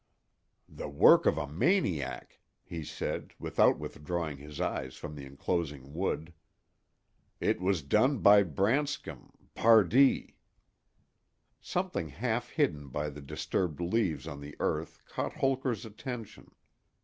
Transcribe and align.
"The 0.67 0.89
work 0.89 1.27
of 1.27 1.37
a 1.37 1.45
maniac," 1.47 2.39
he 2.63 2.83
said, 2.83 3.35
without 3.37 3.77
withdrawing 3.77 4.37
his 4.37 4.59
eyes 4.59 4.95
from 4.95 5.13
the 5.13 5.25
inclosing 5.27 5.93
wood. 5.93 6.33
"It 7.39 7.61
was 7.61 7.83
done 7.83 8.17
by 8.17 8.41
Branscom—Pardee." 8.41 10.37
Something 11.59 12.09
half 12.09 12.49
hidden 12.49 12.87
by 12.87 13.11
the 13.11 13.21
disturbed 13.21 13.79
leaves 13.79 14.27
on 14.27 14.41
the 14.41 14.55
earth 14.59 15.03
caught 15.05 15.33
Holker's 15.33 15.85
attention. 15.85 16.49